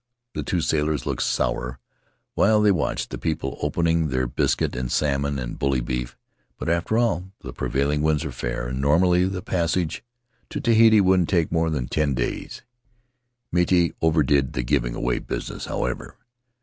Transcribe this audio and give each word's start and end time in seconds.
The 0.33 0.41
two 0.41 0.61
sailors 0.61 1.05
looked 1.05 1.21
sour 1.21 1.77
while 2.33 2.59
they 2.59 2.71
watched 2.71 3.11
the 3.11 3.19
people 3.19 3.59
opening 3.61 4.07
their 4.07 4.25
biscuit 4.25 4.75
and 4.75 4.91
salmon 4.91 5.37
and 5.37 5.59
bully 5.59 5.79
beef, 5.79 6.17
but, 6.57 6.69
after 6.69 6.97
all, 6.97 7.29
the 7.41 7.53
prevailing 7.53 8.01
winds 8.01 8.25
are 8.25 8.31
fair, 8.31 8.69
and 8.69 8.81
normally 8.81 9.25
the 9.25 9.43
passage 9.43 10.03
to 10.49 10.59
Tahiti 10.59 11.01
wouldn't 11.01 11.29
take 11.29 11.51
more 11.51 11.69
than 11.69 11.87
ten 11.87 12.15
days. 12.15 12.63
Miti 13.51 13.93
overdid 14.01 14.53
the 14.53 14.63
giving 14.63 14.95
away 14.95 15.19
business, 15.19 15.65
however. 15.65 16.15